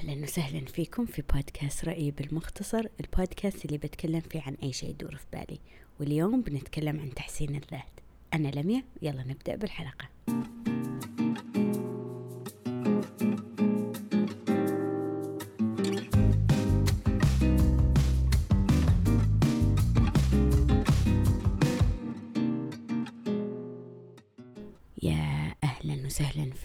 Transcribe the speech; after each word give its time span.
أهلا 0.00 0.22
وسهلا 0.22 0.66
فيكم 0.66 1.06
في 1.06 1.22
بودكاست 1.34 1.84
رأيي 1.84 2.10
بالمختصر 2.10 2.86
البودكاست 3.00 3.64
اللي 3.64 3.78
بتكلم 3.78 4.20
فيه 4.20 4.42
عن 4.46 4.56
أي 4.62 4.72
شيء 4.72 4.90
يدور 4.90 5.16
في 5.16 5.24
بالي. 5.32 5.58
واليوم 6.00 6.42
بنتكلم 6.42 7.00
عن 7.00 7.14
تحسين 7.14 7.48
الذات. 7.50 8.00
أنا 8.34 8.48
لميا 8.48 8.82
يلا 9.02 9.24
نبدأ 9.24 9.56
بالحلقة. 9.56 10.08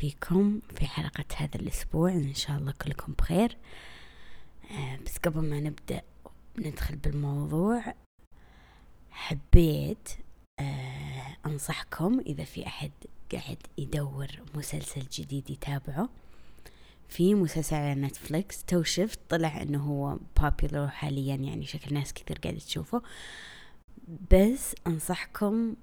فيكم 0.05 0.59
في 0.75 0.85
حلقة 0.85 1.25
هذا 1.35 1.55
الأسبوع. 1.55 2.11
إن 2.11 2.33
شاء 2.33 2.57
الله 2.57 2.73
كلكم 2.81 3.13
بخير. 3.13 3.57
آه، 4.71 4.99
بس 5.05 5.17
قبل 5.17 5.41
ما 5.41 5.59
نبدأ 5.59 6.01
ندخل 6.57 6.95
بالموضوع 6.95 7.93
حبيت 9.11 10.09
آه، 10.59 11.37
أنصحكم 11.45 12.19
إذا 12.19 12.43
في 12.43 12.67
أحد 12.67 12.91
قاعد 13.31 13.57
يدور 13.77 14.27
مسلسل 14.55 15.01
جديد 15.11 15.49
يتابعه. 15.49 16.09
في 17.09 17.35
مسلسل 17.35 17.75
على 17.75 18.01
نتفليكس. 18.01 18.63
تو 18.63 18.83
شفت 18.83 19.19
طلع 19.29 19.61
إنه 19.61 19.83
هو 19.83 20.17
popular 20.39 20.87
حاليا 20.87 21.35
يعني 21.35 21.65
شكل 21.65 21.93
ناس 21.93 22.13
كثير 22.13 22.39
قاعدة 22.39 22.59
تشوفه. 22.59 23.01
بس 24.31 24.75
أنصحكم 24.87 25.75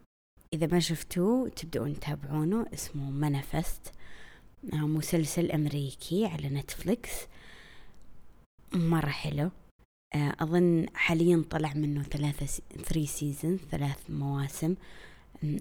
إذا 0.52 0.66
ما 0.66 0.80
شفتوه 0.80 1.48
تبدأون 1.48 2.00
تتابعونه. 2.00 2.66
اسمه 2.74 3.10
Manifest 3.10 3.92
مسلسل 4.64 5.50
أمريكي 5.50 6.26
على 6.26 6.48
Netflix. 6.48 7.10
مرة 8.74 9.10
حلو. 9.10 9.50
آه، 10.14 10.36
أظن 10.40 10.86
حاليا 10.94 11.44
طلع 11.50 11.74
منه 11.74 12.02
ثلاثة 12.02 12.62
three 12.84 13.06
season 13.06 13.58
ثلاث 13.70 14.10
مواسم. 14.10 14.74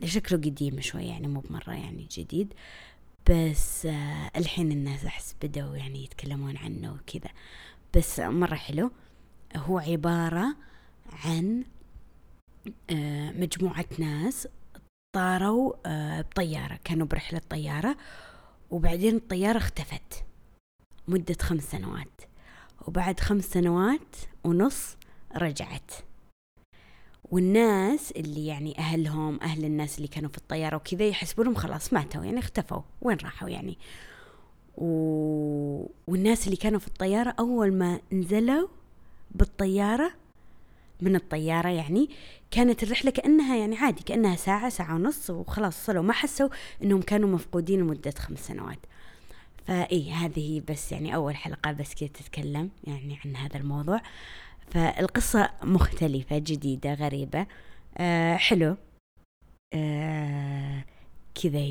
شكله 0.03 0.38
قديم 0.38 0.81
شوي 0.81 1.03
يعني 1.03 1.27
مو 1.27 1.39
بمرة 1.39 1.71
يعني 1.73 2.08
جديد. 2.11 2.53
بس 3.30 3.85
آه 3.85 4.31
الحين 4.35 4.71
الناس 4.71 5.05
أحس 5.05 5.36
بدأوا 5.41 5.75
يعني 5.75 6.03
يتكلمون 6.03 6.58
عنه 6.58 6.93
وكذا. 6.93 7.31
بس 7.97 8.19
مرة 8.19 8.55
حلو. 8.55 8.91
هو 9.55 9.80
عبارة 9.80 10.55
عن 11.11 11.63
آه 12.89 13.31
مجموعة 13.31 13.86
ناس 13.99 14.47
طاروا 15.15 15.73
آه 15.86 16.21
بطيارة 16.21 16.80
كانوا 16.83 17.08
برحلة 17.08 17.41
طيارة. 17.49 17.97
وبعدين 18.72 19.16
الطيارة 19.16 19.58
اختفت. 19.58 20.23
مدة 21.08 21.36
خمس 21.41 21.64
سنوات. 21.64 22.22
وبعد 22.88 23.19
خمس 23.19 23.44
سنوات 23.44 24.16
ونص 24.44 24.97
رجعت. 25.36 25.91
والناس 27.31 28.11
اللي 28.11 28.45
يعني 28.45 28.80
أهلهم 28.80 29.39
أهل 29.42 29.66
الناس 29.66 29.97
اللي 29.97 30.08
كانوا 30.08 30.30
في 30.30 30.38
الطيارة 30.38 30.75
وكذا 30.75 31.08
يحسبونهم 31.08 31.55
خلاص 31.55 31.94
ماتوا 31.94 32.25
يعني 32.25 32.39
اختفوا. 32.39 32.81
وين 33.02 33.17
راحوا 33.23 33.49
يعني؟ 33.49 33.77
و... 34.77 34.86
والناس 36.08 36.45
اللي 36.45 36.58
كانوا 36.58 36.80
في 36.80 36.88
الطيارة 36.88 37.36
أول 37.39 37.73
ما 37.73 37.99
نزلوا 38.11 38.67
بالطيارة 39.31 40.11
من 41.02 41.16
الطيارة 41.16 41.69
يعني 41.69 42.09
كانت 42.52 42.83
الرحلة 42.83 43.11
كأنها 43.11 43.55
يعني 43.55 43.77
عادي 43.77 44.03
كأنها 44.03 44.35
ساعة 44.35 44.69
ساعة 44.69 44.95
ونص 44.95 45.30
وخلاص 45.30 45.77
وصلوا 45.80 46.03
ما 46.03 46.13
حسوا 46.13 46.49
إنهم 46.83 47.02
كانوا 47.02 47.30
مفقودين 47.30 47.80
لمدة 47.80 48.13
خمس 48.17 48.47
سنوات. 48.47 48.80
فإيه 49.67 50.13
هذه 50.13 50.61
بس 50.69 50.91
يعني 50.91 51.16
أول 51.16 51.35
حلقة 51.35 51.71
بس 51.71 51.95
كذا 51.95 52.09
تتكلم 52.09 52.69
يعني 52.83 53.19
عن 53.25 53.35
هذا 53.35 53.58
الموضوع. 53.58 54.02
فالقصة 54.71 55.49
مختلفة 55.63 56.38
جديدة 56.38 56.93
غريبة. 56.93 57.47
آه 57.97 58.35
حلو. 58.35 58.75
آه 59.73 60.83
كذا 61.43 61.67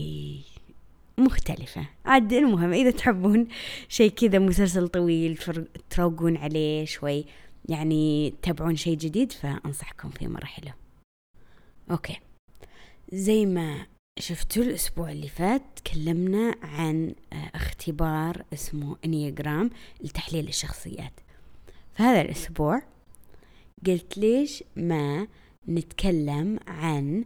مختلفة. 1.18 1.86
عاد 2.04 2.32
المهم 2.32 2.72
إذا 2.72 2.90
تحبون 2.90 3.48
شيء 3.88 4.10
كذا 4.10 4.38
مسلسل 4.38 4.88
طويل 4.88 5.38
تروقون 5.90 6.36
عليه 6.36 6.84
شوي. 6.84 7.24
يعني 7.68 8.30
تتابعون 8.42 8.76
شيء 8.76 8.96
جديد 8.96 9.32
فأنصحكم 9.32 10.10
فيه 10.10 10.28
مرة 10.28 10.44
حلو. 10.44 10.72
okay. 11.90 12.20
زي 13.12 13.46
ما 13.46 13.86
شفتوا 14.18 14.62
الأسبوع 14.62 15.10
اللي 15.12 15.28
فات 15.28 15.62
تكلمنا 15.76 16.54
عن 16.62 17.14
آه، 17.32 17.50
اختبار 17.54 18.44
اسمه 18.52 18.96
Enneagram 19.04 19.70
لتحليل 20.00 20.48
الشخصيات. 20.48 21.12
فهذا 21.94 22.20
الأسبوع 22.20 22.82
قلت 23.86 24.18
ليش 24.18 24.64
ما 24.76 25.26
نتكلم 25.68 26.58
عن 26.66 27.24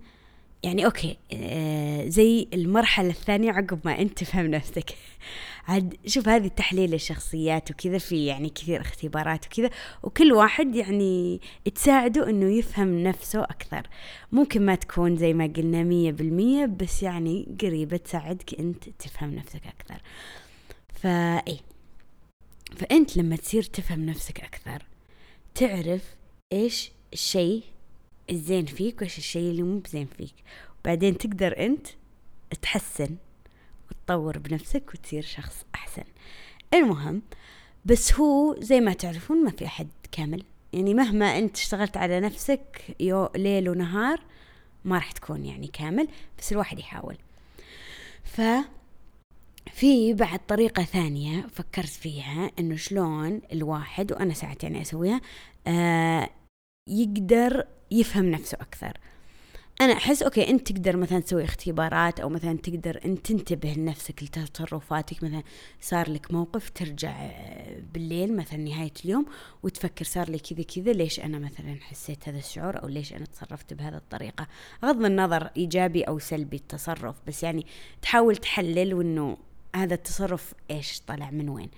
يعني 0.65 0.85
okay 0.85 1.17
آه 1.33 2.09
زي 2.09 2.49
المرحلة 2.55 3.09
الثانية 3.09 3.53
عقب 3.53 3.81
ما 3.85 3.99
أنت 4.01 4.19
تفهم 4.19 4.47
نفسك. 4.47 4.91
عاد 5.69 5.97
شوف 6.07 6.29
هذه 6.29 6.49
تحليل 6.49 6.95
الشخصيات 6.95 7.71
وكذا 7.71 7.99
في 7.99 8.27
يعني 8.27 8.49
كثير 8.49 8.81
اختبارات 8.81 9.47
وكذا 9.47 9.71
وكل 10.03 10.33
واحد 10.33 10.77
يعني 10.77 11.41
تساعده 11.75 12.31
إنه 12.31 12.59
يفهم 12.59 13.03
نفسه 13.03 13.43
أكثر. 13.43 13.89
ممكن 14.33 14.67
ما 14.67 14.75
تكون 14.75 15.17
زي 15.17 15.33
ما 15.33 15.53
قلنا 15.57 15.83
مية 15.83 16.13
بالمية 16.13 16.67
بس 16.67 17.03
يعني 17.03 17.57
قريبة 17.63 17.97
تساعدك 17.97 18.55
أنت 18.61 18.89
تفهم 18.99 19.35
نفسك 19.35 19.63
أكثر. 19.67 20.03
فاي 20.95 21.61
فأنت 22.77 23.17
لما 23.17 23.37
تصير 23.37 23.63
تفهم 23.63 24.07
نفسك 24.07 24.41
أكثر 24.41 24.83
تعرف 25.55 26.15
إيش 26.53 26.91
الشيء 27.13 27.63
الزين 28.31 28.67
فيك 28.67 29.01
وإيش 29.01 29.19
الشيء 29.19 29.51
اللي 29.51 29.63
مو 29.63 29.79
بزين 29.79 30.07
فيك. 30.07 30.35
وبعدين 30.81 31.19
تقدر 31.19 31.59
أنت 31.59 31.87
تحسن 32.63 33.17
وتطور 33.91 34.39
بنفسك 34.39 34.91
وتصير 34.95 35.23
شخص 35.23 35.65
أحسن. 35.75 36.05
المهم 36.75 37.23
بس 37.85 38.15
هو 38.15 38.57
زي 38.61 38.81
ما 38.81 38.93
تعرفون 38.93 39.45
ما 39.45 39.51
في 39.51 39.65
أحد 39.67 39.89
كامل. 40.13 40.45
يعني 40.73 40.95
مهما 40.95 41.39
أنت 41.39 41.57
اشتغلت 41.57 41.97
على 41.97 42.21
نفسك 42.21 42.97
يو 43.01 43.29
ليل 43.37 43.69
ونهار 43.69 44.21
ما 44.85 44.95
راح 44.97 45.13
تكون 45.13 45.45
يعني 45.45 45.67
كامل 45.67 46.09
بس 46.39 46.53
الواحد 46.53 46.79
يحاول. 46.79 47.17
ف 48.25 48.41
في 49.73 50.15
بعد 50.15 50.41
طريقة 50.49 50.83
ثانية 50.83 51.47
فكرت 51.53 51.87
فيها 51.89 52.51
إنه 52.59 52.77
شلون 52.77 53.41
الواحد 53.53 54.13
وأنا 54.13 54.35
ساعات 54.35 54.63
يعني 54.63 54.83
أسويها 54.83 55.21
آه 55.67 56.31
يقدر 56.87 57.67
يفهم 57.91 58.31
نفسه 58.31 58.59
أكثر. 58.61 58.99
أنا 59.81 59.93
أحس 59.93 60.23
okay 60.23 60.51
أنت 60.51 60.73
تقدر 60.73 60.97
مثلا 60.97 61.21
تسوي 61.21 61.45
اختبارات 61.45 62.21
أو 62.21 62.29
مثلا 62.29 62.57
تقدر 62.57 63.01
أنت 63.05 63.27
تنتبه 63.27 63.73
لنفسك 63.73 64.23
لتصرفاتك. 64.23 65.23
مثلا 65.23 65.43
صار 65.81 66.11
لك 66.11 66.33
موقف 66.33 66.71
ترجع 66.71 67.31
بالليل 67.95 68.37
مثلا 68.37 68.59
نهاية 68.59 68.93
اليوم 69.05 69.27
وتفكر 69.63 70.05
صار 70.05 70.31
لي 70.31 70.39
كذا 70.39 70.63
كذا 70.63 70.93
ليش 70.93 71.21
أنا 71.21 71.39
مثلا 71.39 71.77
حسيت 71.81 72.29
هذا 72.29 72.39
الشعور 72.39 72.83
أو 72.83 72.89
ليش 72.89 73.13
أنا 73.13 73.25
تصرفت 73.25 73.75
بهذه 73.75 73.97
الطريقة؟ 73.97 74.47
غض 74.85 75.05
النظر 75.05 75.51
إيجابي 75.57 76.03
أو 76.03 76.19
سلبي 76.19 76.57
التصرف 76.57 77.17
بس 77.27 77.43
يعني 77.43 77.67
تحاول 78.03 78.37
تحلل 78.37 78.95
وإنه 78.95 79.37
هذا 79.77 79.95
التصرف 79.95 80.55
إيش 80.71 81.01
طلع 81.01 81.31
من 81.31 81.49
وين؟ 81.49 81.71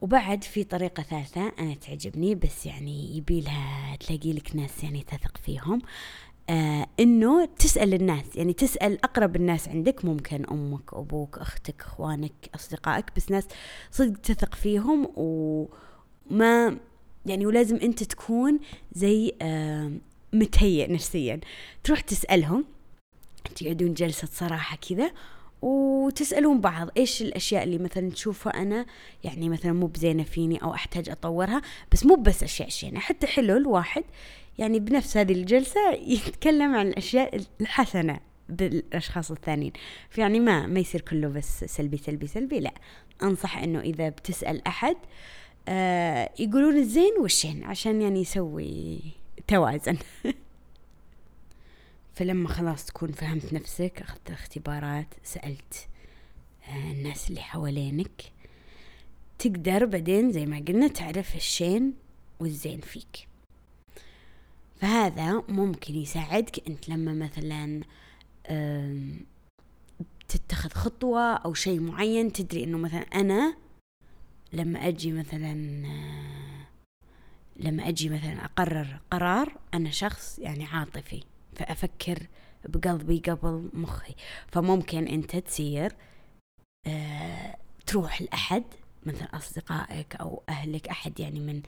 وبعد 0.00 0.44
في 0.44 0.64
طريقة 0.64 1.02
ثالثة 1.02 1.52
أنا 1.58 1.74
تعجبني 1.74 2.34
بس 2.34 2.66
يعني 2.66 3.16
يبي 3.16 3.40
لها 3.40 3.96
تلاقي 3.96 4.32
لك 4.32 4.56
ناس 4.56 4.84
يعني 4.84 5.02
تثق 5.02 5.36
فيهم. 5.38 5.82
آه 6.50 6.86
إنه 7.00 7.44
تسأل 7.44 7.94
الناس 7.94 8.36
يعني 8.36 8.52
تسأل 8.52 9.04
أقرب 9.04 9.36
الناس 9.36 9.68
عندك 9.68 10.04
ممكن 10.04 10.44
أمك 10.50 10.94
أبوك 10.94 11.38
أختك 11.38 11.82
إخوانك 11.82 12.32
أصدقائك 12.54 13.04
بس 13.16 13.30
ناس 13.30 13.44
صدق 13.90 14.20
تثق 14.20 14.54
فيهم. 14.54 15.12
وما 15.16 16.78
يعني 17.26 17.46
ولازم 17.46 17.76
أنت 17.76 18.02
تكون 18.02 18.58
زي 18.92 19.32
آه 19.42 19.92
متهيئ 20.32 20.92
نفسيا. 20.92 21.40
تروح 21.84 22.00
تسألهم 22.00 22.64
تقعدون 23.54 23.94
جلسة 23.94 24.28
صراحة 24.32 24.76
كذا 24.76 25.12
وتسألون 25.62 26.60
بعض 26.60 26.88
إيش 26.96 27.22
الأشياء 27.22 27.64
اللي 27.64 27.78
مثلا 27.78 28.10
تشوفها 28.10 28.62
أنا؟ 28.62 28.86
يعني 29.24 29.48
مثلا 29.48 29.72
مو 29.72 29.86
بزينة 29.86 30.22
فيني 30.22 30.62
أو 30.62 30.74
أحتاج 30.74 31.08
أطورها 31.08 31.62
بس 31.92 32.06
مو 32.06 32.14
بس 32.14 32.42
أشياء 32.42 32.68
شينة 32.68 33.00
حتى 33.00 33.26
حلو 33.26 33.56
الواحد 33.56 34.04
يعني 34.58 34.80
بنفس 34.80 35.16
هذه 35.16 35.32
الجلسة 35.32 35.90
يتكلم 35.90 36.74
عن 36.74 36.88
الأشياء 36.88 37.40
الحسنة 37.60 38.20
بالأشخاص 38.48 39.30
الثانيين. 39.30 39.72
فيعني 40.10 40.40
ما 40.40 40.66
ما 40.66 40.80
يصير 40.80 41.00
كله 41.00 41.28
بس 41.28 41.64
سلبي 41.64 41.96
سلبي 41.96 42.26
سلبي 42.26 42.60
لا. 42.60 42.74
أنصح 43.22 43.58
إنه 43.58 43.80
إذا 43.80 44.08
بتسأل 44.08 44.66
أحد 44.66 44.96
آه 45.68 46.30
يقولون 46.38 46.76
الزين 46.76 47.12
والشين 47.20 47.64
عشان 47.64 48.02
يعني 48.02 48.20
يسوي 48.20 49.00
توازن. 49.48 49.96
فلما 52.14 52.48
خلاص 52.48 52.84
تكون 52.84 53.12
فهمت 53.12 53.52
نفسك 53.52 54.00
أخذت 54.02 54.30
اختبارات 54.30 55.14
سألت 55.24 55.88
آه، 56.68 56.92
الناس 56.92 57.30
اللي 57.30 57.40
حوالينك 57.40 58.32
تقدر 59.38 59.84
بعدين 59.84 60.32
زي 60.32 60.46
ما 60.46 60.64
قلنا 60.68 60.88
تعرف 60.88 61.36
الشين 61.36 61.94
والزين 62.40 62.80
فيك. 62.80 63.28
فهذا 64.76 65.44
ممكن 65.48 65.94
يساعدك 65.94 66.68
أنت 66.68 66.88
لما 66.88 67.14
مثلا 67.14 67.80
تتخذ 70.28 70.70
خطوة 70.70 71.34
أو 71.34 71.54
شيء 71.54 71.80
معين 71.80 72.32
تدري 72.32 72.64
إنه 72.64 72.78
مثلا 72.78 73.00
أنا 73.00 73.56
لما 74.52 74.88
أجي 74.88 75.12
مثلا 75.12 75.54
لما 77.56 77.88
أجي 77.88 78.08
مثلا 78.08 78.44
أقرر 78.44 79.00
قرار 79.10 79.58
أنا 79.74 79.90
شخص 79.90 80.38
يعني 80.38 80.64
عاطفي. 80.64 81.22
فافكر 81.60 82.26
بقلبي 82.64 83.18
قبل 83.18 83.70
مخي. 83.72 84.14
فممكن 84.46 85.06
أنت 85.06 85.36
تصير 85.36 85.92
أه 86.86 87.56
تروح 87.86 88.22
لأحد 88.22 88.64
مثلا 89.06 89.36
أصدقائك 89.36 90.16
أو 90.16 90.42
أهلك 90.48 90.88
أحد 90.88 91.20
يعني 91.20 91.40
من 91.40 91.62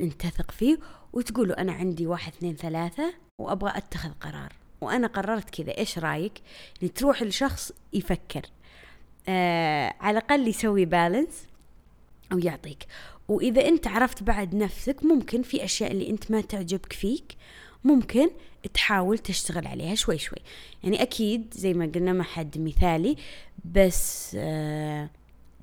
أنت 0.00 0.26
تثق 0.26 0.50
فيه 0.50 0.78
وتقولوا 1.12 1.60
أنا 1.60 1.72
عندي 1.72 2.06
واحد 2.06 2.32
اثنين 2.32 2.56
ثلاثة 2.56 3.14
وأبغى 3.40 3.72
أتخذ 3.76 4.10
قرار. 4.20 4.52
وأنا 4.80 5.06
قررت 5.06 5.50
كذا 5.50 5.78
إيش 5.78 5.98
رأيك؟ 5.98 6.42
يعني 6.82 6.92
تروح 6.92 7.22
لشخص 7.22 7.72
يفكر. 7.92 8.42
آه 9.28 9.94
على 10.00 10.18
الأقل 10.18 10.48
يسوي 10.48 10.84
بالانس 10.84 11.46
أو 12.32 12.38
يعطيك 12.38 12.86
وإذا 13.28 13.68
أنت 13.68 13.86
عرفت 13.86 14.22
بعد 14.22 14.54
نفسك 14.54 15.04
ممكن 15.04 15.42
في 15.42 15.64
أشياء 15.64 15.92
اللي 15.92 16.10
أنت 16.10 16.30
ما 16.30 16.40
تعجبك 16.40 16.92
فيك 16.92 17.36
ممكن 17.86 18.30
تحاول 18.74 19.18
تشتغل 19.18 19.66
عليها 19.66 19.94
شوي 19.94 20.18
شوي. 20.18 20.38
يعني 20.84 21.02
أكيد 21.02 21.54
زي 21.54 21.74
ما 21.74 21.90
قلنا 21.94 22.12
ما 22.12 22.22
حد 22.22 22.58
مثالي 22.58 23.16
بس 23.64 24.36
آه 24.40 25.10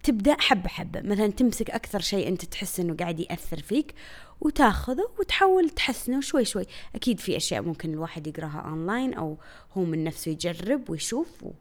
تبدأ 0.04 0.36
حبة 0.40 0.70
حبة. 0.70 1.02
مثلا 1.02 1.28
تمسك 1.28 1.70
أكثر 1.70 2.00
شيء 2.00 2.28
أنت 2.28 2.46
تحس 2.46 2.80
أنه 2.80 2.96
قاعد 2.96 3.20
يأثر 3.20 3.62
فيك 3.62 3.94
وتاخذه 4.42 5.10
وتحاول 5.20 5.70
تحسنه 5.70 6.22
شوي 6.22 6.46
شوي. 6.46 6.66
أكيد 6.96 7.20
في 7.20 7.38
أشياء 7.38 7.62
ممكن 7.62 7.94
الواحد 7.94 8.28
يقراها 8.28 8.60
أونلاين 8.60 9.14
أو 9.14 9.38
هو 9.78 9.84
من 9.84 10.04
نفسه 10.04 10.32
يجرب 10.32 10.90
ويشوف 10.90 11.44
و... 11.44 11.52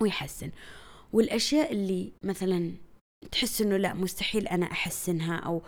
ويحسن. 0.00 0.50
والأشياء 1.12 1.72
اللي 1.72 2.12
مثلا 2.22 2.72
تحس 3.32 3.60
إنه 3.60 3.76
لا 3.76 3.94
مستحيل 3.94 4.48
أنا 4.48 4.66
أحسنها 4.66 5.36
أو 5.36 5.62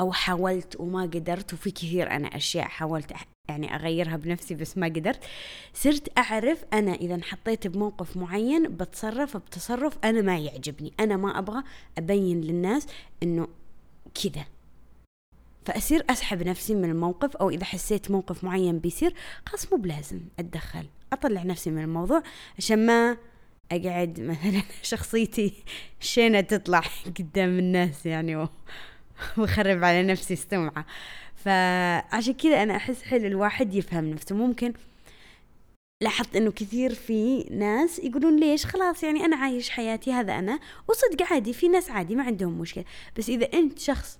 أو 0.00 0.12
حاولت 0.12 0.80
وما 0.80 1.02
قدرت 1.02 1.52
وفي 1.52 1.70
كثير 1.70 2.10
أنا 2.10 2.36
أشياء 2.36 2.64
حاولت 2.64 3.12
يعني 3.50 3.74
أغيرها 3.74 4.16
بنفسي 4.16 4.54
بس 4.54 4.78
ما 4.78 4.86
قدرت. 4.86 5.20
صرت 5.74 6.18
أعرف 6.18 6.64
أنا 6.72 6.94
إذا 6.94 7.14
انحطيت 7.14 7.66
بموقف 7.66 8.16
معين 8.16 8.76
بتصرف 8.76 9.36
بتصرف 9.36 9.98
أنا 10.04 10.20
ما 10.20 10.38
يعجبني. 10.38 10.92
أنا 11.00 11.16
ما 11.16 11.38
أبغى 11.38 11.62
أبين 11.98 12.40
للناس 12.40 12.86
إنه 13.22 13.48
كذا. 14.22 14.44
فأصير 15.64 16.04
أسحب 16.10 16.42
نفسي 16.42 16.74
من 16.74 16.90
الموقف 16.90 17.36
أو 17.36 17.50
إذا 17.50 17.64
حسيت 17.64 18.10
موقف 18.10 18.44
معين 18.44 18.78
بيصير 18.78 19.14
خلاص 19.46 19.72
مو 19.72 19.78
بلازم 19.78 20.20
أتدخل. 20.38 20.86
أطلع 21.12 21.42
نفسي 21.42 21.70
من 21.70 21.82
الموضوع 21.82 22.22
عشان 22.58 22.86
ما 22.86 23.16
أقعد 23.72 24.20
مثلا 24.20 24.62
شخصيتي 24.82 25.52
شينة 26.00 26.40
تطلع 26.40 26.82
قدام 27.18 27.58
الناس 27.58 28.06
يعني 28.06 28.48
وأخرب 29.36 29.84
على 29.84 30.02
نفسي 30.02 30.34
السمعة 30.34 30.86
فعشان 31.44 32.34
كذا 32.34 32.62
أنا 32.62 32.76
أحس 32.76 33.02
حلو 33.02 33.26
الواحد 33.26 33.74
يفهم 33.74 34.10
نفسه. 34.10 34.34
ممكن 34.34 34.72
لاحظت 36.02 36.36
إنه 36.36 36.50
كثير 36.50 36.94
في 36.94 37.42
ناس 37.50 37.98
يقولون 37.98 38.40
ليش؟ 38.40 38.66
خلاص 38.66 39.02
يعني 39.02 39.24
أنا 39.24 39.36
عايش 39.36 39.70
حياتي 39.70 40.12
هذا 40.12 40.38
أنا 40.38 40.60
وصدق 40.88 41.32
عادي 41.32 41.52
في 41.52 41.68
ناس 41.68 41.90
عادي 41.90 42.14
ما 42.14 42.22
عندهم 42.22 42.58
مشكلة. 42.58 42.84
بس 43.18 43.28
إذا 43.28 43.48
أنت 43.54 43.78
شخص 43.78 44.18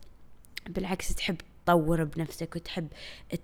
بالعكس 0.68 1.14
تحب 1.14 1.36
تطور 1.64 2.04
بنفسك 2.04 2.56
وتحب 2.56 2.88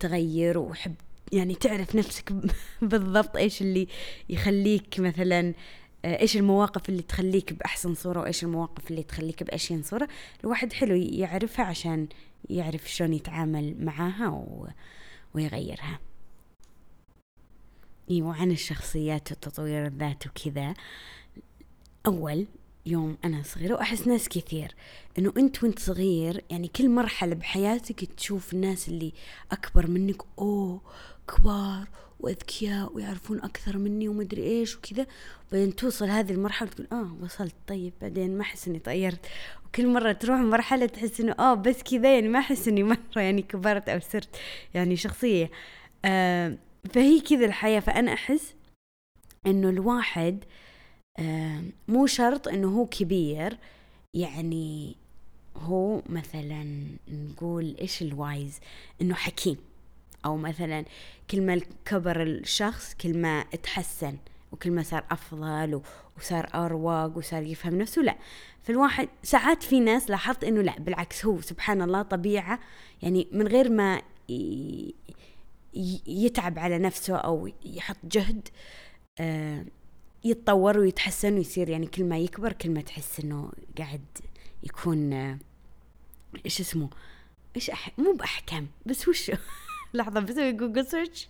تغير 0.00 0.58
وحب 0.58 0.94
يعني 1.32 1.54
تعرف 1.54 1.94
نفسك 1.94 2.32
بالضبط 2.82 3.36
إيش 3.36 3.62
اللي 3.62 3.88
يخليك 4.28 5.00
مثلا 5.00 5.54
إيش 6.06 6.36
المواقف 6.36 6.88
اللي 6.88 7.02
تخليك 7.02 7.52
بأحسن 7.52 7.94
صورة 7.94 8.20
وإيش 8.20 8.44
المواقف 8.44 8.90
اللي 8.90 9.02
تخليك 9.02 9.42
بأشين 9.42 9.82
صورة؟ 9.82 10.08
الواحد 10.44 10.72
حلو 10.72 10.94
يعرفها 10.94 11.64
عشان 11.64 12.08
يعرف 12.50 12.90
شلون 12.90 13.12
يتعامل 13.12 13.84
معاها 13.84 14.28
و... 14.28 14.68
ويغيرها. 15.34 15.98
إيوه 18.10 18.40
عن 18.40 18.50
الشخصيات 18.50 19.32
وتطوير 19.32 19.86
الذات 19.86 20.26
وكذا. 20.26 20.74
أول 22.06 22.46
يوم 22.86 23.16
أنا 23.24 23.42
صغيرة 23.42 23.74
وأحس 23.74 24.06
ناس 24.06 24.28
كثير 24.28 24.74
إنه 25.18 25.32
أنت 25.38 25.64
وأنت 25.64 25.78
صغير 25.78 26.44
يعني 26.50 26.68
كل 26.68 26.88
مرحلة 26.88 27.34
بحياتك 27.34 28.04
تشوف 28.04 28.52
الناس 28.52 28.88
اللي 28.88 29.12
أكبر 29.52 29.86
منك 29.86 30.22
أوه 30.38 30.80
كبار 31.28 31.88
وأذكياء 32.20 32.92
ويعرفون 32.92 33.42
أكثر 33.42 33.78
مني 33.78 34.08
ومدري 34.08 34.42
إيش 34.42 34.76
وكذا. 34.76 35.06
بعدين 35.52 35.76
توصل 35.76 36.04
هذه 36.04 36.32
المرحلة 36.32 36.68
وتقول 36.68 36.86
آه 36.92 37.16
وصلت 37.22 37.54
طيب 37.66 37.92
بعدين 38.00 38.38
ما 38.38 38.42
أحس 38.42 38.68
إني 38.68 38.78
طيرت. 38.78 39.26
وكل 39.66 39.86
مرة 39.86 40.12
تروح 40.12 40.38
مرحلة 40.40 40.86
تحس 40.86 41.20
إنه 41.20 41.34
آه 41.38 41.54
بس 41.54 41.82
كذا 41.82 42.14
يعني 42.14 42.28
ما 42.28 42.38
أحس 42.38 42.68
إني 42.68 42.82
مرة 42.92 42.98
يعني 43.16 43.42
كبرت 43.42 43.88
أو 43.88 44.00
صرت 44.00 44.36
يعني 44.74 44.96
شخصية. 44.96 45.50
آه 46.04 46.58
فهي 46.94 47.20
كذا 47.20 47.46
الحياة. 47.46 47.80
فأنا 47.80 48.12
أحس 48.12 48.54
إنه 49.46 49.68
الواحد 49.68 50.44
آه 50.44 50.65
مو 51.88 52.06
شرط 52.06 52.48
إنه 52.48 52.68
هو 52.68 52.86
كبير. 52.86 53.58
يعني 54.14 54.96
هو 55.56 56.02
مثلا 56.08 56.86
نقول 57.08 57.76
إيش 57.80 58.02
الوايز؟ 58.02 58.60
إنه 59.02 59.14
حكيم. 59.14 59.56
أو 60.24 60.36
مثلا 60.36 60.84
كل 61.30 61.42
ما 61.42 61.60
كبر 61.84 62.22
الشخص 62.22 62.94
كل 62.94 63.18
ما 63.18 63.42
تحسن 63.42 64.16
وكل 64.52 64.70
ما 64.70 64.82
صار 64.82 65.04
أفضل 65.10 65.80
وصار 66.18 66.48
أروق 66.54 67.18
وصار 67.18 67.42
يفهم 67.42 67.78
نفسه. 67.78 68.02
لا 68.02 68.16
فالواحد 68.62 69.08
ساعات 69.22 69.62
في 69.62 69.80
ناس 69.80 70.10
لاحظت 70.10 70.44
إنه 70.44 70.62
لا 70.62 70.78
بالعكس 70.78 71.26
هو 71.26 71.40
سبحان 71.40 71.82
الله 71.82 72.02
طبيعة. 72.02 72.60
يعني 73.02 73.26
من 73.32 73.48
غير 73.48 73.70
ما 73.70 74.02
يتعب 76.06 76.58
على 76.58 76.78
نفسه 76.78 77.16
أو 77.16 77.50
يحط 77.64 77.96
جهد 78.04 78.48
آه، 79.20 79.64
يتطور 80.24 80.78
ويتحسن 80.78 81.34
ويصير 81.34 81.68
يعني 81.68 81.86
كل 81.86 82.04
ما 82.04 82.18
يكبر 82.18 82.52
كل 82.52 82.70
ما 82.70 82.80
تحس 82.80 83.20
إنه 83.20 83.52
قاعد 83.78 84.04
يكون 84.62 85.12
آه، 85.12 85.38
إيش 86.44 86.60
اسمه 86.60 86.90
إيش 87.56 87.70
أح... 87.70 87.90
مو 87.98 88.12
بأحكام 88.12 88.66
بس 88.86 89.08
وش 89.08 89.32
لحظة 89.94 90.20
بسوي 90.20 90.52
Google 90.52 90.86
search 90.86 91.28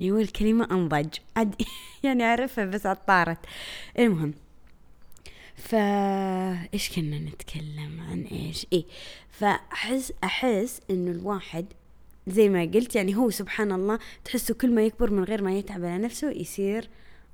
أيوه 0.00 0.20
الكلمة 0.20 0.68
أنضج. 0.70 1.14
عاد 1.36 1.54
يعني 2.04 2.24
أعرفها 2.24 2.64
بس 2.64 2.86
طارت. 2.86 3.38
المهم 3.98 4.34
فا 5.56 5.78
إيش 6.74 6.90
كنا 6.96 7.18
نتكلم 7.18 8.00
عن 8.10 8.22
إيش؟ 8.22 8.66
إيه 8.72 8.84
فأحس 9.30 10.12
أحس 10.24 10.80
إنه 10.90 11.10
الواحد 11.10 11.66
زي 12.26 12.48
ما 12.48 12.62
قلت 12.64 12.96
يعني 12.96 13.16
هو 13.16 13.30
سبحان 13.30 13.72
الله 13.72 13.98
تحسه 14.24 14.54
كل 14.54 14.74
ما 14.74 14.82
يكبر 14.82 15.10
من 15.10 15.24
غير 15.24 15.42
ما 15.42 15.52
يتعب 15.58 15.84
على 15.84 15.98
نفسه 15.98 16.30
يصير 16.30 16.88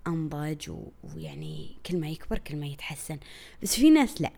أنضج 0.08 0.70
ويعني 1.04 1.76
كل 1.86 2.00
ما 2.00 2.08
يكبر 2.10 2.38
كل 2.38 2.56
ما 2.56 2.66
يتحسن. 2.66 3.18
بس 3.62 3.74
في 3.74 3.90
ناس 3.90 4.22
لا 4.22 4.32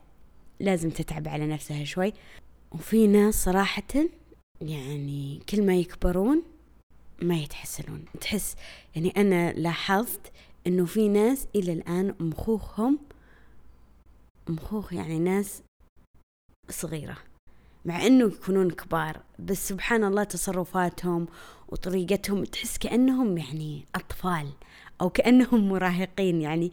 لازم 0.60 0.90
تتعب 0.90 1.28
على 1.28 1.46
نفسها 1.46 1.84
شوي. 1.84 2.12
وفي 2.72 3.06
ناس 3.06 3.44
صراحة 3.44 4.06
يعني 4.60 5.40
كل 5.48 5.66
ما 5.66 5.76
يكبرون 5.76 6.42
ما 7.22 7.36
يتحسنون. 7.36 8.04
تحس 8.20 8.56
يعني 8.96 9.10
أنا 9.16 9.52
لاحظت 9.52 10.32
إنه 10.66 10.84
في 10.86 11.08
ناس 11.08 11.46
إلى 11.56 11.72
الآن 11.72 12.14
مخوخهم 12.20 12.98
مخوخ 14.48 14.92
يعني 14.92 15.18
ناس 15.18 15.62
صغيرة 16.70 17.16
مع 17.84 18.06
إنه 18.06 18.24
يكونون 18.24 18.70
كبار. 18.70 19.20
بس 19.38 19.68
سبحان 19.68 20.04
الله 20.04 20.24
تصرفاتهم 20.24 21.26
وطريقتهم 21.68 22.44
تحس 22.44 22.78
كأنهم 22.78 23.38
يعني 23.38 23.86
أطفال. 23.94 24.52
أو 25.00 25.10
كأنهم 25.10 25.68
مراهقين 25.68 26.40
يعني. 26.40 26.72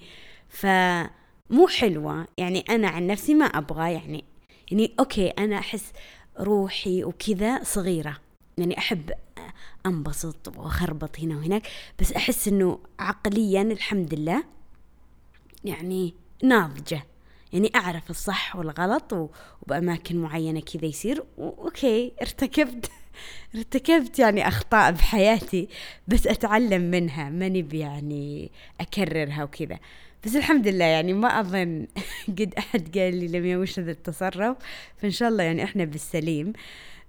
فمو 0.49 1.67
حلوة. 1.67 2.27
يعني 2.37 2.59
أنا 2.69 2.87
عن 2.87 3.07
نفسي 3.07 3.33
ما 3.33 3.45
أبغى 3.45 3.93
يعني. 3.93 4.23
يعني 4.71 4.93
أوكي 4.99 5.27
أنا 5.29 5.57
أحس 5.57 5.93
روحي 6.39 7.03
وكذا 7.03 7.63
صغيرة. 7.63 8.17
يعني 8.57 8.77
أحب 8.77 9.11
أنبسط 9.85 10.57
وأخربط 10.57 11.19
هنا 11.19 11.37
وهناك. 11.37 11.67
بس 11.99 12.11
أحس 12.11 12.47
إنه 12.47 12.79
عقليا 12.99 13.61
الحمد 13.61 14.13
لله 14.13 14.43
يعني 15.65 16.13
ناضجة. 16.43 17.03
يعني 17.53 17.71
أعرف 17.75 18.09
الصح 18.09 18.55
والغلط 18.55 19.29
وبأماكن 19.63 20.17
معينة 20.17 20.59
كذا 20.59 20.85
يصير. 20.85 21.23
أوكي 21.39 22.11
ارتكبت. 22.21 22.91
ارتكبت 23.55 24.19
يعني 24.19 24.47
أخطاء 24.47 24.91
بحياتي 24.91 25.67
بس 26.07 26.27
أتعلم 26.27 26.81
منها 26.81 27.29
ماني 27.29 27.67
يعني 27.73 28.51
أكررها 28.81 29.43
وكذا. 29.43 29.79
بس 30.25 30.35
الحمد 30.35 30.67
لله 30.67 30.85
يعني 30.85 31.13
ما 31.13 31.39
أظن 31.39 31.87
قد 32.39 32.53
أحد 32.57 32.97
قال 32.97 33.15
لي 33.15 33.27
لم 33.27 33.45
يوش 33.45 33.79
هذا 33.79 33.91
التصرف 33.91 34.57
فإن 34.97 35.11
شاء 35.11 35.29
الله 35.29 35.43
يعني 35.43 35.63
إحنا 35.63 35.85
بالسليم. 35.85 36.53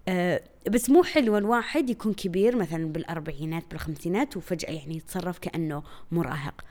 أه 0.08 0.42
بس 0.70 0.90
مو 0.90 1.02
حلو 1.02 1.38
الواحد 1.38 1.90
يكون 1.90 2.14
كبير 2.14 2.56
مثلا 2.56 2.92
بالأربعينات 2.92 3.64
بالخمسينات 3.70 4.36
وفجأة 4.36 4.70
يعني 4.70 4.96
يتصرف 4.96 5.38
كأنه 5.38 5.82
مراهق. 6.12 6.64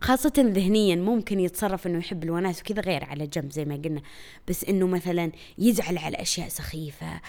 خاصة 0.00 0.32
ذهنيا 0.38 0.96
ممكن 0.96 1.40
يتصرف 1.40 1.86
إنه 1.86 1.98
يحب 1.98 2.24
الوناس 2.24 2.60
وكذا 2.60 2.80
غير 2.80 3.04
على 3.04 3.26
جنب 3.26 3.52
زي 3.52 3.64
ما 3.64 3.74
قلنا. 3.74 4.02
بس 4.48 4.64
إنه 4.64 4.86
مثلا 4.86 5.32
يزعل 5.58 5.98
على 5.98 6.16
أشياء 6.16 6.48
سخيفة 6.48 7.20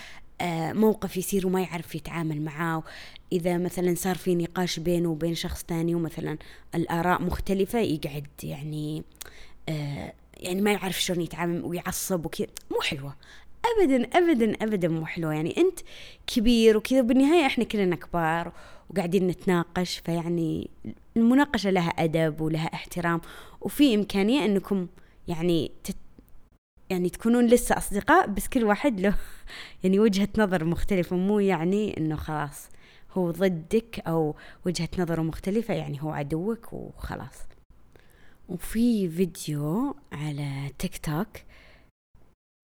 موقف 0.73 1.17
يصير 1.17 1.47
وما 1.47 1.61
يعرف 1.61 1.95
يتعامل 1.95 2.41
معاه. 2.41 2.83
إذا 3.31 3.57
مثلا 3.57 3.95
صار 3.95 4.15
في 4.15 4.35
نقاش 4.35 4.79
بينه 4.79 5.09
وبين 5.09 5.35
شخص 5.35 5.65
ثاني 5.67 5.95
ومثلا 5.95 6.37
الآراء 6.75 7.21
مختلفة 7.21 7.79
يقعد 7.79 8.27
يعني 8.43 9.03
آه 9.69 10.13
يعني 10.37 10.61
ما 10.61 10.71
يعرف 10.71 11.01
شلون 11.01 11.21
يتعامل 11.21 11.63
ويعصب 11.63 12.25
وكذا. 12.25 12.47
مو 12.71 12.81
حلوة. 12.81 13.15
ابدا 13.65 14.09
ابدا 14.13 14.53
ابدا 14.61 14.87
مو 14.87 15.05
حلوة. 15.05 15.33
يعني 15.33 15.57
أنت 15.57 15.79
كبير 16.27 16.77
وكذا 16.77 17.01
بالنهايه 17.01 17.45
إحنا 17.45 17.63
كلنا 17.63 17.95
كبار 17.95 18.51
وقاعدين 18.89 19.27
نتناقش. 19.27 19.97
فيعني 19.97 20.69
المناقشة 21.17 21.69
لها 21.69 21.89
أدب 21.89 22.41
ولها 22.41 22.73
احترام. 22.73 23.21
وفي 23.61 23.95
إمكانية 23.95 24.45
إنكم 24.45 24.87
يعني 25.27 25.71
تت 25.83 25.95
يعني 26.89 27.09
تكونون 27.09 27.47
لسه 27.47 27.77
أصدقاء 27.77 28.27
بس 28.27 28.47
كل 28.47 28.63
واحد 28.63 28.99
له 28.99 29.15
يعني 29.83 29.99
وجهة 29.99 30.29
نظر 30.37 30.65
مختلفة 30.65 31.15
مو 31.15 31.39
يعني 31.39 31.97
إنه 31.97 32.15
خلاص 32.15 32.69
هو 33.11 33.31
ضدك 33.31 33.99
أو 34.07 34.35
وجهة 34.65 34.89
نظره 34.99 35.21
مختلفة 35.21 35.73
يعني 35.73 36.03
هو 36.03 36.11
عدوك 36.11 36.73
وخلاص. 36.73 37.37
وفي 38.49 39.09
فيديو 39.09 39.95
على 40.11 40.71
تيك 40.79 40.97
توك 40.97 41.27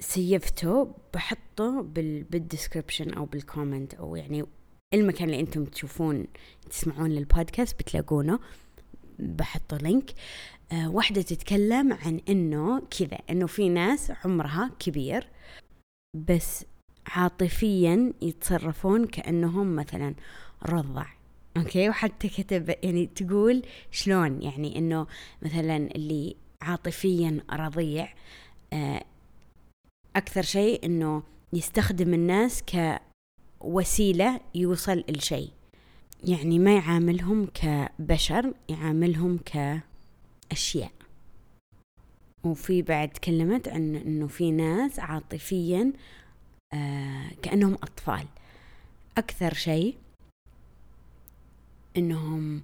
سيفته 0.02 0.96
بحطه 1.14 1.82
بال 1.82 2.24
بال 2.24 2.38
description 2.38 3.14
أو 3.14 3.26
بال 3.26 3.41
comment 3.41 3.94
أو 3.94 4.16
يعني 4.16 4.46
المكان 4.94 5.30
اللي 5.30 5.40
أنتم 5.40 5.66
تشوفون 5.66 6.28
تسمعون 6.70 7.10
للبودكاست 7.10 7.80
بتلاقونه. 7.80 8.40
بحطه 9.20 9.78
link 9.78 10.12
واحدة 10.74 11.22
تتكلم 11.22 11.94
عن 11.94 12.22
إنه 12.30 12.80
كذا 12.80 13.18
إنه 13.30 13.48
في 13.48 13.70
ناس 13.70 14.12
عمرها 14.26 14.72
كبير 14.80 15.28
بس 16.16 16.66
عاطفيا 17.08 18.14
يتصرفون 18.22 19.08
كأنهم 19.08 19.76
مثلا 19.76 20.16
رضع 20.66 21.06
okay؟ 21.58 21.90
وحتى 21.90 22.30
كتب 22.30 22.76
يعني 22.84 23.06
تقول 23.06 23.62
شلون؟ 23.92 24.42
يعني 24.42 24.78
إنه 24.78 25.08
مثلا 25.42 25.78
اللي 25.78 26.36
عاطفيا 26.62 27.44
رضيع 27.52 28.14
أه 28.74 29.04
أكثر 30.16 30.42
شيء 30.42 30.86
إنه 30.86 31.24
يستخدم 31.54 32.14
الناس 32.14 32.64
كوسيلة 33.60 34.40
يوصل 34.56 35.04
لشيء 35.10 35.50
يعني 36.24 36.60
ما 36.60 36.76
يعاملهم 36.76 37.48
كبشر 37.54 38.54
يعاملهم 38.70 39.38
كأشياء 40.50 40.92
وفي 42.44 42.82
بعد 42.82 43.10
تكلمت 43.10 43.68
عن 43.68 43.96
إنه 43.96 44.28
في 44.28 44.52
ناس 44.52 45.00
عاطفيا 45.00 45.94
آه 46.74 47.30
كأنهم 47.42 47.74
أطفال. 47.74 48.28
أكثر 49.18 49.54
شيء 49.54 49.96
إنهم 51.98 52.64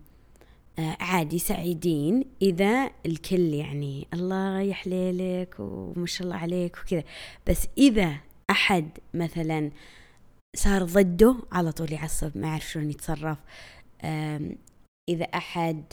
آه 0.80 0.98
عادي 1.00 1.40
سعيدين 1.40 2.26
إذا 2.42 2.92
الكل 3.06 3.54
يعني 3.54 4.08
الله 4.14 4.62
يحليلك 4.62 5.56
وما 5.60 6.06
شاء 6.06 6.28
الله 6.28 6.38
عليك 6.38 6.78
وكذا. 6.78 7.04
بس 7.48 7.68
إذا 7.78 8.18
أحد 8.50 8.90
مثلا 9.14 9.72
صار 10.56 10.84
ضده 10.84 11.36
على 11.52 11.72
طول 11.72 11.92
يعصب 11.92 12.38
ما 12.38 12.48
يعرف 12.48 12.70
شلون 12.70 12.90
يتصرف. 12.90 13.38
إذا 15.10 15.26
أحد 15.26 15.84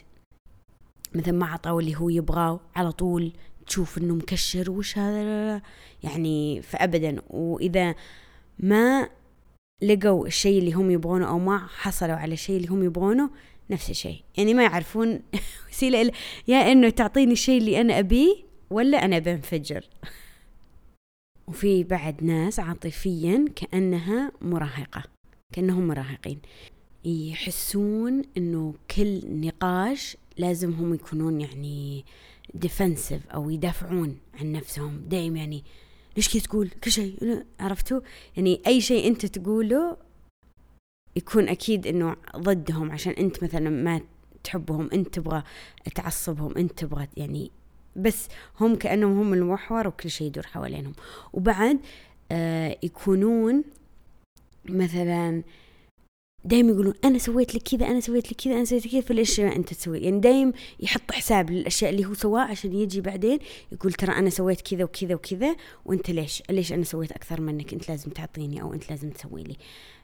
مثلا 1.15 1.35
ما 1.35 1.47
عطاه 1.47 1.79
اللي 1.79 1.97
هو 1.97 2.09
يبغاه 2.09 2.61
على 2.77 2.93
طول 2.93 3.33
تشوف 3.67 3.99
إنه 3.99 4.15
مكشر 4.15 4.71
وش 4.71 4.99
هذا 4.99 5.63
يعني 6.03 6.63
فابدا. 6.63 7.23
وإذا 7.31 7.95
ما 8.59 9.09
لقوا 9.83 10.27
الشيء 10.27 10.59
اللي 10.59 10.73
هم 10.73 10.91
يبغونه 10.91 11.29
أو 11.29 11.39
ما 11.39 11.59
حصلوا 11.59 12.17
على 12.17 12.33
الشيء 12.33 12.57
اللي 12.57 12.69
هم 12.69 12.85
يبغونه 12.85 13.31
نفس 13.71 13.91
الشيء. 13.91 14.23
يعني 14.37 14.55
ما 14.55 14.63
يعرفون 14.63 15.21
وسيلة 15.71 16.13
يا 16.49 16.73
إنه 16.73 16.91
تعطيني 16.91 17.33
الشيء 17.33 17.59
اللي 17.59 17.81
أنا 17.81 17.99
أبيه 17.99 18.35
ولا 18.71 19.05
أنا 19.05 19.19
بنفجر. 19.19 19.85
وفي 21.49 21.85
بعد 21.85 22.25
ناس 22.25 22.61
عاطفيا 22.61 23.45
كأنها 23.57 24.33
مراهقة 24.41 25.03
كأنهم 25.53 25.89
مراهقين. 25.89 26.41
يحسون 27.05 28.23
إنه 28.37 28.75
كل 28.97 29.21
نقاش 29.25 30.17
لازم 30.37 30.73
هم 30.73 30.95
يكونون 30.95 31.41
يعني 31.41 32.05
ديفنسيف 32.55 33.27
أو 33.27 33.51
يدافعون 33.51 34.19
عن 34.41 34.53
نفسهم. 34.53 35.01
دايم 35.09 35.37
يعني 35.37 35.65
ليش 36.17 36.29
كذا 36.29 36.43
تقول؟ 36.43 36.69
كل 36.69 36.91
شيء. 36.91 37.45
عرفتوا؟ 37.61 38.01
يعني 38.37 38.63
أي 38.67 38.81
شيء 38.81 39.09
أنت 39.09 39.27
تقوله 39.27 39.97
يكون 41.17 41.49
أكيد 41.49 41.87
إنه 41.87 42.17
ضدهم 42.37 42.91
عشان 42.91 43.13
أنت 43.13 43.45
مثلا 43.45 43.71
ما 43.71 44.01
تحبهم 44.45 44.91
أنت 44.93 45.15
تبغى 45.15 45.43
تعصبهم 45.95 46.57
أنت 46.57 46.73
تبغى 46.73 47.09
يعني 47.17 47.51
بس 47.97 48.29
هم 48.61 48.77
كأنهم 48.77 49.19
هم 49.19 49.35
المحور 49.35 49.87
وكل 49.89 50.11
شيء 50.11 50.27
يدور 50.27 50.47
حوالينهم. 50.47 50.93
وبعد 51.33 51.79
آه 52.33 52.79
يكونون 52.83 53.65
مثلا 54.69 55.43
دايما 56.45 56.71
يقولون 56.73 56.95
أنا 57.05 57.19
سويت 57.19 57.55
لك 57.55 57.63
كذا 57.63 57.87
أنا 57.87 58.01
سويت 58.01 58.33
لك 58.33 58.41
كذا 58.41 58.55
أنا 58.55 58.65
سويت 58.65 58.87
لك 58.87 58.93
كذا 58.93 59.01
فليش 59.01 59.41
ما 59.41 59.57
أنت 59.57 59.75
تسوي. 59.75 59.99
يعني 59.99 60.21
دايم 60.21 60.53
يحط 60.81 61.13
حساب 61.13 61.51
للأشياء 61.51 61.91
اللي 61.91 62.05
هو 62.07 62.15
سواها 62.15 62.43
عشان 62.43 62.75
يجي 62.75 63.01
بعدين 63.01 63.39
يقول 63.73 63.93
ترى 63.93 64.13
أنا 64.13 64.31
سويت 64.31 64.61
كذا 64.61 64.85
وكذا 64.85 65.15
وكذا 65.15 65.57
وأنت 65.85 66.11
ليش؟ 66.11 66.43
ليش 66.51 66.73
أنا 66.73 66.85
سويت 66.85 67.13
أكثر 67.13 67.41
منك؟ 67.41 67.73
أنت 67.73 67.89
لازم 67.89 68.11
تعطيني 68.11 68.63
أو 68.63 68.75
أنت 68.75 68.91
لازم 68.91 69.11
تسوي 69.11 69.43
لي. 69.43 69.57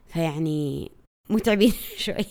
فيعني 0.07 0.91
متعبين 1.29 1.73
شوي. 1.97 2.25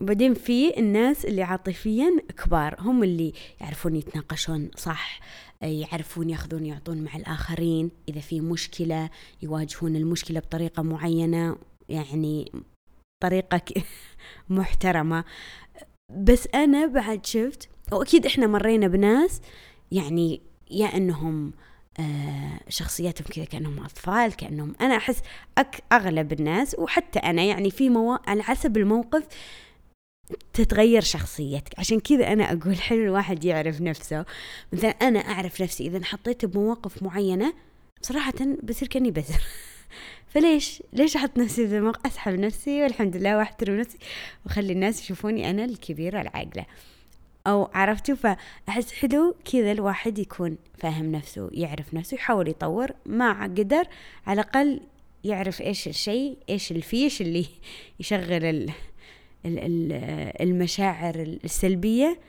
وبعدين 0.00 0.34
في 0.34 0.78
الناس 0.78 1.24
اللي 1.24 1.42
عاطفيا 1.42 2.16
كبار 2.44 2.76
هم 2.78 3.04
اللي 3.04 3.32
يعرفون 3.60 3.96
يتناقشون 3.96 4.70
صح 4.76 5.20
يعرفون 5.62 6.30
يأخذون 6.30 6.66
يعطون 6.66 7.04
مع 7.04 7.16
الآخرين 7.16 7.90
إذا 8.08 8.20
في 8.20 8.40
مشكلة 8.40 9.10
يواجهون 9.42 9.96
المشكلة 9.96 10.40
بطريقة 10.40 10.82
معينة. 10.82 11.56
يعني 11.88 12.52
طريقة 13.20 13.60
محترمة. 14.48 15.24
بس 16.10 16.48
أنا 16.54 16.86
بعد 16.86 17.26
شفت 17.26 17.68
وأكيد 17.92 18.26
إحنا 18.26 18.46
مرينا 18.46 18.88
بناس 18.88 19.40
يعني 19.92 20.40
يا 20.70 20.86
أنهم 20.86 21.52
آه 22.00 22.60
شخصياتهم 22.68 23.26
كذا 23.34 23.44
كأنهم 23.44 23.84
أطفال 23.84 24.36
كأنهم 24.36 24.74
أنا 24.80 24.96
أحس 24.96 25.22
أك 25.58 25.82
أغلب 25.92 26.32
الناس 26.32 26.76
وحتى 26.78 27.18
أنا 27.18 27.42
يعني 27.42 27.70
في 27.70 27.88
موا... 27.90 28.30
على 28.30 28.42
حسب 28.42 28.76
الموقف 28.76 29.22
تتغير 30.52 31.02
شخصيتك. 31.02 31.78
عشان 31.78 32.00
كذا 32.00 32.32
أنا 32.32 32.52
أقول 32.52 32.76
حلو 32.88 33.02
الواحد 33.02 33.44
يعرف 33.44 33.80
نفسه. 33.80 34.24
مثلا 34.72 34.90
أنا 34.90 35.20
أعرف 35.20 35.62
نفسي 35.62 35.86
إذا 35.86 35.98
انحطيت 35.98 36.44
بمواقف 36.44 37.02
معينة 37.02 37.54
صراحة 38.02 38.32
بصير 38.62 38.88
كأني 38.88 39.10
بزر. 39.10 39.40
فليش؟ 40.30 40.82
ليش 40.92 41.16
أحط 41.16 41.38
نفسي 41.38 41.68
في 41.68 41.76
الموقف؟ 41.76 42.06
أسحب 42.06 42.32
نفسي 42.32 42.82
والحمد 42.82 43.16
لله 43.16 43.36
وأحترم 43.36 43.80
نفسي 43.80 43.98
وأخلي 44.46 44.72
الناس 44.72 45.02
يشوفوني 45.02 45.50
أنا 45.50 45.64
الكبيرة 45.64 46.20
العاقلة. 46.20 46.66
أو 47.46 47.70
عرفتوا 47.74 48.14
فأحس 48.14 48.92
حلو 48.92 49.36
كذا 49.52 49.72
الواحد 49.72 50.18
يكون 50.18 50.58
فاهم 50.78 51.12
نفسه 51.12 51.50
يعرف 51.52 51.94
نفسه 51.94 52.14
يحاول 52.14 52.48
يطور 52.48 52.90
ما 53.06 53.42
قدر 53.42 53.84
على 54.26 54.40
الأقل 54.40 54.80
يعرف 55.24 55.60
إيش 55.60 55.88
الشيء 55.88 56.38
إيش 56.48 56.70
الفيش 56.70 57.20
اللي 57.20 57.46
يشغل 58.00 58.44
ال 58.44 58.70
ال 59.46 59.92
المشاعر 60.40 61.14
السلبية. 61.44 62.20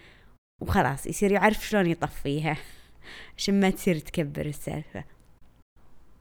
وخلاص 0.62 1.08
يصير 1.08 1.32
يعرف 1.32 1.68
شلون 1.68 1.86
يطفيها 1.86 2.58
عشان 3.38 3.60
ما 3.60 3.70
تصير 3.70 4.00
تكبر 4.00 4.46
السالفة. 4.46 5.04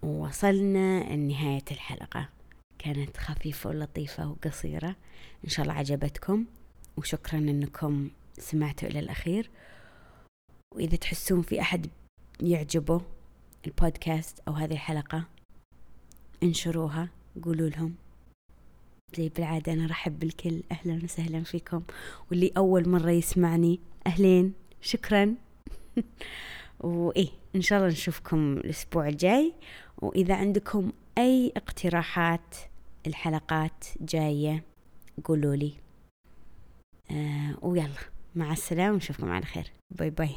ووصلنا 0.02 1.14
لنهاية 1.14 1.64
الحلقة. 1.70 2.28
كانت 2.78 3.16
خفيفة 3.16 3.70
ولطيفة 3.70 4.30
وقصيرة. 4.30 4.96
إن 5.44 5.48
شاء 5.48 5.62
الله 5.62 5.74
عجبتكم. 5.78 6.44
وشكرا 6.96 7.38
أنكم 7.38 8.10
سمعتوا 8.38 8.88
إلى 8.88 8.98
الأخير. 8.98 9.50
وإذا 10.74 10.96
تحسون 10.96 11.42
في 11.42 11.60
أحد 11.60 11.86
يعجبه 12.40 13.00
البودكاست 13.66 14.40
أو 14.48 14.52
هذه 14.52 14.72
الحلقة 14.72 15.24
انشروها. 16.42 17.08
قولوا 17.42 17.68
لهم. 17.68 17.94
زي 19.16 19.28
بالعادة 19.28 19.72
أنا 19.72 19.86
رحب 19.86 20.18
بالكل. 20.18 20.62
أهلا 20.72 21.04
وسهلا 21.04 21.42
فيكم. 21.42 21.82
واللي 22.30 22.52
أول 22.56 22.88
مرة 22.88 23.10
يسمعني 23.10 23.80
أهلين. 24.06 24.52
شكرا. 24.80 25.34
وإيه 26.80 27.28
إن 27.56 27.62
شاء 27.62 27.78
الله 27.78 27.90
نشوفكم 27.90 28.52
الأسبوع 28.52 29.08
الجاي. 29.08 29.54
وإذا 30.02 30.34
عندكم 30.34 30.92
أي 31.18 31.52
اقتراحات 31.56 32.56
الحلقات 33.06 33.84
جاية 34.00 34.64
قولوا 35.24 35.56
لي. 35.56 35.72
آه 37.10 37.56
ويلا 37.62 37.88
مع 38.34 38.52
السلامة 38.52 38.94
ونشوفكم 38.94 39.30
على 39.30 39.44
خير. 39.44 39.72
باي 39.90 40.10
باي. 40.10 40.36